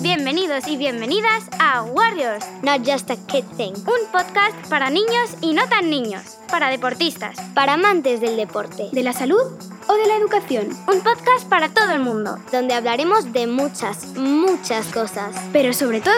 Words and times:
Bienvenidos 0.00 0.66
y 0.66 0.76
bienvenidas 0.76 1.44
a 1.60 1.82
Warriors, 1.82 2.44
Not 2.62 2.84
Just 2.84 3.10
a 3.10 3.16
Kid 3.26 3.44
Thing. 3.56 3.72
un 3.86 4.10
podcast 4.10 4.56
para 4.68 4.90
niños 4.90 5.30
y 5.40 5.52
no 5.54 5.68
tan 5.68 5.90
niños, 5.90 6.38
para 6.50 6.70
deportistas, 6.70 7.36
Para 7.54 7.74
amantes 7.74 8.20
del 8.20 8.36
deporte. 8.36 8.88
de 8.90 9.02
la 9.02 9.12
salud 9.12 9.40
o 9.86 9.94
de 9.94 10.06
la 10.08 10.16
educación. 10.16 10.68
Un 10.92 11.00
podcast 11.02 11.46
para 11.48 11.68
todo 11.68 11.92
el 11.92 12.00
mundo, 12.00 12.36
Donde 12.50 12.74
hablaremos 12.74 13.32
de 13.32 13.46
muchas, 13.46 14.06
muchas 14.16 14.86
cosas. 14.88 15.34
pero 15.52 15.72
sobre 15.72 16.00
todo, 16.00 16.14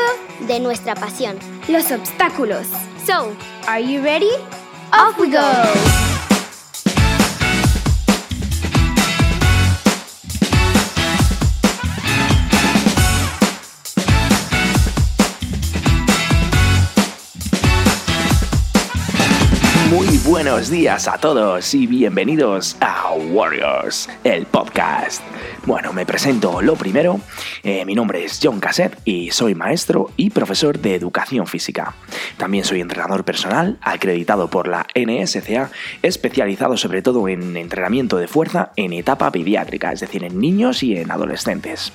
De 0.46 0.58
nuestra 0.60 0.94
pasión. 0.94 1.38
los 1.68 1.90
obstáculos. 1.90 2.66
So, 3.06 3.34
are 3.66 3.82
you 3.84 4.02
ready? 4.02 4.30
Off 4.92 5.18
we 5.18 5.28
go! 5.30 6.09
Buenos 20.50 20.68
días 20.68 21.06
a 21.06 21.16
todos 21.16 21.74
y 21.74 21.86
bienvenidos 21.86 22.76
a 22.80 23.12
Warriors, 23.14 24.08
el 24.24 24.46
podcast. 24.46 25.22
Bueno, 25.64 25.92
me 25.92 26.04
presento 26.04 26.60
lo 26.60 26.74
primero. 26.74 27.20
eh, 27.62 27.84
mi 27.84 27.94
nombre 27.94 28.24
es 28.24 28.40
John 28.42 28.58
Cassett 28.58 28.98
y 29.04 29.30
soy 29.30 29.54
maestro 29.54 30.10
y 30.16 30.30
profesor 30.30 30.80
de 30.80 30.96
educación 30.96 31.46
física. 31.46 31.94
También 32.36 32.64
soy 32.64 32.80
entrenador 32.80 33.24
personal 33.24 33.78
acreditado 33.80 34.50
por 34.50 34.66
la 34.66 34.86
NSCA, 34.96 35.70
especializado 36.02 36.76
sobre 36.76 37.00
todo 37.02 37.28
en 37.28 37.56
entrenamiento 37.56 38.16
de 38.16 38.26
fuerza 38.26 38.72
en 38.74 38.92
etapa 38.92 39.30
pediátrica, 39.30 39.92
es 39.92 40.00
decir, 40.00 40.24
en 40.24 40.40
niños 40.40 40.82
y 40.82 40.96
en 40.96 41.12
adolescentes. 41.12 41.92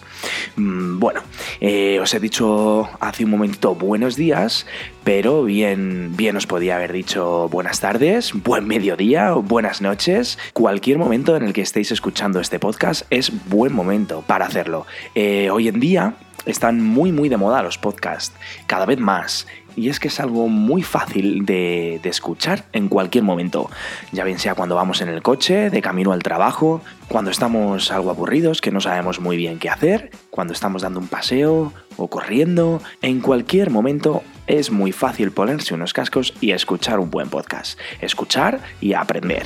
Mm, 0.55 0.99
Bueno, 0.99 1.21
eh, 1.59 1.99
os 1.99 2.13
he 2.13 2.21
dicho 2.21 2.87
hace 3.01 3.25
un 3.25 3.31
momentito 3.31 3.75
buenos 3.75 4.15
días, 4.15 4.65
pero 5.05 5.43
bien, 5.43 6.17
bien 6.17 6.35
os 6.35 6.47
podía 6.47 6.77
haber 6.77 6.91
dicho 6.91 7.47
buenas 7.49 7.79
tardes, 7.79 8.33
buen 8.33 8.65
mediodía 8.65 9.33
buenas 9.33 9.79
noches. 9.79 10.39
Cualquier 10.53 10.97
momento 10.97 11.35
en 11.37 11.43
el 11.43 11.53
que 11.53 11.61
estéis 11.61 11.91
escuchando 11.91 12.39
este 12.39 12.57
podcast 12.57 13.03
es 13.11 13.31
buen 13.47 13.71
momento 13.71 14.23
para 14.25 14.47
hacerlo. 14.47 14.87
Eh, 15.13 15.51
hoy 15.51 15.67
en 15.67 15.79
día 15.79 16.15
están 16.47 16.81
muy 16.81 17.11
muy 17.11 17.29
de 17.29 17.37
moda 17.37 17.61
los 17.61 17.77
podcasts, 17.77 18.35
cada 18.65 18.87
vez 18.87 18.99
más. 18.99 19.45
Y 19.75 19.89
es 19.89 19.99
que 19.99 20.07
es 20.07 20.19
algo 20.19 20.47
muy 20.47 20.81
fácil 20.81 21.45
de, 21.45 21.99
de 22.01 22.09
escuchar 22.09 22.63
en 22.71 22.87
cualquier 22.87 23.25
momento, 23.25 23.69
ya 24.11 24.23
bien 24.23 24.39
sea 24.39 24.55
cuando 24.55 24.73
vamos 24.73 25.01
en 25.01 25.09
el 25.09 25.21
coche, 25.21 25.69
de 25.69 25.81
camino 25.81 26.13
al 26.13 26.23
trabajo, 26.23 26.81
cuando 27.09 27.29
estamos 27.29 27.91
algo 27.91 28.09
aburridos, 28.09 28.61
que 28.61 28.71
no 28.71 28.79
sabemos 28.79 29.19
muy 29.19 29.37
bien 29.37 29.59
qué 29.59 29.69
hacer, 29.69 30.11
cuando 30.31 30.53
estamos 30.53 30.81
dando 30.81 30.99
un 30.99 31.09
paseo 31.09 31.73
o 31.97 32.07
corriendo, 32.07 32.81
en 33.01 33.19
cualquier 33.19 33.69
momento 33.69 34.23
es 34.47 34.71
muy 34.71 34.91
fácil 34.91 35.31
ponerse 35.31 35.73
unos 35.73 35.93
cascos 35.93 36.33
y 36.41 36.51
escuchar 36.51 36.99
un 36.99 37.09
buen 37.09 37.29
podcast, 37.29 37.79
escuchar 38.01 38.59
y 38.81 38.93
aprender. 38.93 39.45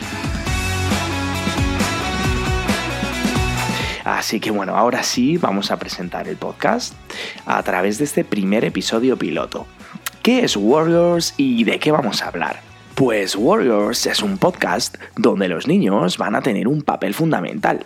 Así 4.04 4.40
que 4.40 4.52
bueno, 4.52 4.76
ahora 4.76 5.04
sí 5.04 5.38
vamos 5.38 5.72
a 5.72 5.78
presentar 5.78 6.28
el 6.28 6.36
podcast 6.36 6.96
a 7.46 7.62
través 7.64 7.98
de 7.98 8.06
este 8.06 8.24
primer 8.24 8.66
episodio 8.66 9.18
piloto. 9.18 9.68
¿Qué 10.24 10.44
es 10.44 10.58
Warriors 10.58 11.34
y 11.38 11.64
de 11.64 11.80
qué 11.80 11.92
vamos 11.92 12.22
a 12.22 12.28
hablar? 12.28 12.62
Pues 12.96 13.36
Warriors 13.36 14.06
es 14.08 14.22
un 14.22 14.38
podcast 14.38 14.98
donde 15.16 15.48
los 15.48 15.68
niños 15.68 16.18
van 16.18 16.36
a 16.36 16.42
tener 16.42 16.68
un 16.68 16.82
papel 16.82 17.14
fundamental, 17.14 17.86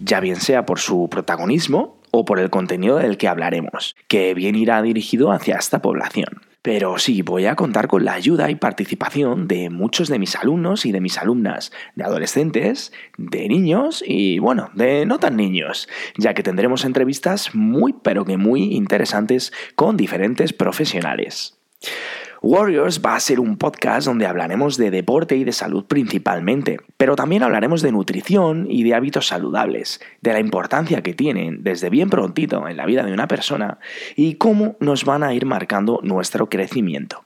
ya 0.00 0.20
bien 0.20 0.36
sea 0.36 0.64
por 0.64 0.78
su 0.78 1.08
protagonismo 1.10 1.98
o 2.10 2.24
por 2.24 2.38
el 2.38 2.48
contenido 2.48 2.96
del 2.96 3.18
que 3.18 3.28
hablaremos, 3.28 3.96
que 4.08 4.32
bien 4.32 4.54
irá 4.54 4.80
dirigido 4.80 5.32
hacia 5.32 5.56
esta 5.56 5.82
población. 5.82 6.53
Pero 6.64 6.96
sí, 6.96 7.20
voy 7.20 7.44
a 7.44 7.56
contar 7.56 7.88
con 7.88 8.06
la 8.06 8.14
ayuda 8.14 8.50
y 8.50 8.54
participación 8.54 9.46
de 9.46 9.68
muchos 9.68 10.08
de 10.08 10.18
mis 10.18 10.34
alumnos 10.34 10.86
y 10.86 10.92
de 10.92 11.00
mis 11.02 11.18
alumnas, 11.18 11.72
de 11.94 12.04
adolescentes, 12.04 12.90
de 13.18 13.46
niños 13.48 14.02
y 14.06 14.38
bueno, 14.38 14.70
de 14.72 15.04
no 15.04 15.18
tan 15.18 15.36
niños, 15.36 15.90
ya 16.16 16.32
que 16.32 16.42
tendremos 16.42 16.86
entrevistas 16.86 17.54
muy 17.54 17.92
pero 17.92 18.24
que 18.24 18.38
muy 18.38 18.74
interesantes 18.76 19.52
con 19.74 19.98
diferentes 19.98 20.54
profesionales. 20.54 21.58
Warriors 22.46 23.00
va 23.00 23.16
a 23.16 23.20
ser 23.20 23.40
un 23.40 23.56
podcast 23.56 24.06
donde 24.06 24.26
hablaremos 24.26 24.76
de 24.76 24.90
deporte 24.90 25.34
y 25.34 25.44
de 25.44 25.52
salud 25.52 25.86
principalmente, 25.86 26.78
pero 26.98 27.16
también 27.16 27.42
hablaremos 27.42 27.80
de 27.80 27.90
nutrición 27.90 28.66
y 28.68 28.82
de 28.82 28.94
hábitos 28.94 29.28
saludables, 29.28 30.02
de 30.20 30.34
la 30.34 30.40
importancia 30.40 31.00
que 31.00 31.14
tienen 31.14 31.62
desde 31.62 31.88
bien 31.88 32.10
prontito 32.10 32.68
en 32.68 32.76
la 32.76 32.84
vida 32.84 33.02
de 33.02 33.14
una 33.14 33.28
persona 33.28 33.78
y 34.14 34.34
cómo 34.34 34.76
nos 34.78 35.06
van 35.06 35.22
a 35.22 35.32
ir 35.32 35.46
marcando 35.46 36.00
nuestro 36.02 36.50
crecimiento. 36.50 37.24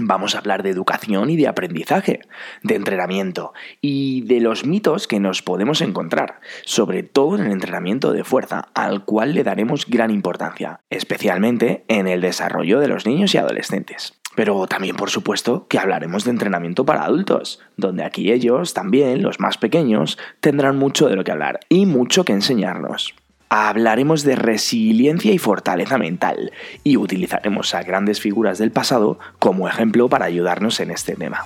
Vamos 0.00 0.34
a 0.34 0.38
hablar 0.38 0.64
de 0.64 0.70
educación 0.70 1.30
y 1.30 1.36
de 1.36 1.46
aprendizaje, 1.46 2.22
de 2.64 2.74
entrenamiento 2.74 3.52
y 3.80 4.22
de 4.22 4.40
los 4.40 4.66
mitos 4.66 5.06
que 5.06 5.20
nos 5.20 5.42
podemos 5.42 5.80
encontrar, 5.80 6.40
sobre 6.64 7.04
todo 7.04 7.36
en 7.36 7.44
el 7.44 7.52
entrenamiento 7.52 8.10
de 8.10 8.24
fuerza, 8.24 8.66
al 8.74 9.04
cual 9.04 9.34
le 9.34 9.44
daremos 9.44 9.86
gran 9.86 10.10
importancia, 10.10 10.80
especialmente 10.90 11.84
en 11.86 12.08
el 12.08 12.20
desarrollo 12.20 12.80
de 12.80 12.88
los 12.88 13.06
niños 13.06 13.32
y 13.36 13.38
adolescentes. 13.38 14.20
Pero 14.34 14.66
también, 14.66 14.96
por 14.96 15.10
supuesto, 15.10 15.66
que 15.68 15.78
hablaremos 15.78 16.24
de 16.24 16.30
entrenamiento 16.30 16.84
para 16.84 17.04
adultos, 17.04 17.60
donde 17.76 18.04
aquí 18.04 18.32
ellos, 18.32 18.74
también 18.74 19.22
los 19.22 19.40
más 19.40 19.58
pequeños, 19.58 20.18
tendrán 20.40 20.76
mucho 20.76 21.08
de 21.08 21.16
lo 21.16 21.24
que 21.24 21.32
hablar 21.32 21.60
y 21.68 21.86
mucho 21.86 22.24
que 22.24 22.32
enseñarnos. 22.32 23.14
Hablaremos 23.48 24.24
de 24.24 24.34
resiliencia 24.34 25.32
y 25.32 25.38
fortaleza 25.38 25.98
mental 25.98 26.52
y 26.82 26.96
utilizaremos 26.96 27.74
a 27.74 27.82
grandes 27.82 28.20
figuras 28.20 28.58
del 28.58 28.72
pasado 28.72 29.18
como 29.38 29.68
ejemplo 29.68 30.08
para 30.08 30.24
ayudarnos 30.24 30.80
en 30.80 30.90
este 30.90 31.14
tema. 31.14 31.44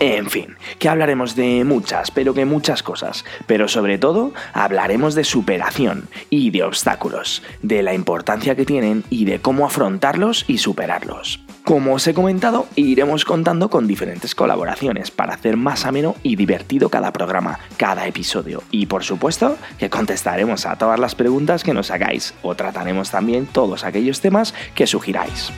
En 0.00 0.30
fin, 0.30 0.56
que 0.78 0.88
hablaremos 0.88 1.34
de 1.34 1.64
muchas, 1.64 2.12
pero 2.12 2.32
que 2.32 2.44
muchas 2.44 2.84
cosas, 2.84 3.24
pero 3.48 3.66
sobre 3.66 3.98
todo 3.98 4.32
hablaremos 4.52 5.16
de 5.16 5.24
superación 5.24 6.08
y 6.30 6.50
de 6.50 6.62
obstáculos, 6.62 7.42
de 7.62 7.82
la 7.82 7.94
importancia 7.94 8.54
que 8.54 8.64
tienen 8.64 9.02
y 9.10 9.24
de 9.24 9.40
cómo 9.40 9.66
afrontarlos 9.66 10.44
y 10.46 10.58
superarlos. 10.58 11.40
Como 11.68 11.92
os 11.92 12.06
he 12.06 12.14
comentado, 12.14 12.66
iremos 12.76 13.26
contando 13.26 13.68
con 13.68 13.86
diferentes 13.86 14.34
colaboraciones 14.34 15.10
para 15.10 15.34
hacer 15.34 15.58
más 15.58 15.84
ameno 15.84 16.14
y 16.22 16.34
divertido 16.34 16.88
cada 16.88 17.12
programa, 17.12 17.58
cada 17.76 18.06
episodio. 18.06 18.62
Y 18.70 18.86
por 18.86 19.04
supuesto 19.04 19.58
que 19.78 19.90
contestaremos 19.90 20.64
a 20.64 20.78
todas 20.78 20.98
las 20.98 21.14
preguntas 21.14 21.64
que 21.64 21.74
nos 21.74 21.90
hagáis 21.90 22.32
o 22.40 22.54
trataremos 22.54 23.10
también 23.10 23.44
todos 23.44 23.84
aquellos 23.84 24.22
temas 24.22 24.54
que 24.74 24.86
sugiráis. 24.86 25.52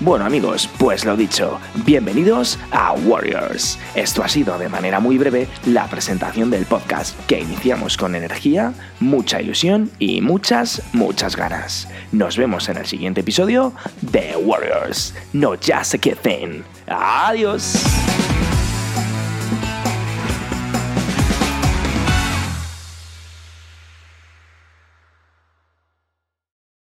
Bueno 0.00 0.24
amigos, 0.24 0.70
pues 0.78 1.04
lo 1.04 1.16
dicho, 1.16 1.58
bienvenidos 1.84 2.56
a 2.70 2.92
Warriors. 2.92 3.80
Esto 3.96 4.22
ha 4.22 4.28
sido 4.28 4.56
de 4.56 4.68
manera 4.68 5.00
muy 5.00 5.18
breve 5.18 5.48
la 5.66 5.88
presentación 5.88 6.52
del 6.52 6.66
podcast 6.66 7.18
que 7.26 7.40
iniciamos 7.40 7.96
con 7.96 8.14
energía, 8.14 8.72
mucha 9.00 9.42
ilusión 9.42 9.90
y 9.98 10.20
muchas, 10.20 10.82
muchas 10.92 11.34
ganas. 11.34 11.88
Nos 12.12 12.36
vemos 12.36 12.68
en 12.68 12.76
el 12.76 12.86
siguiente 12.86 13.22
episodio 13.22 13.72
de 14.00 14.36
Warriors, 14.36 15.14
no 15.32 15.56
just 15.56 15.94
a 15.94 15.98
kid 15.98 16.18
thing. 16.22 16.62
Adiós. 16.86 17.82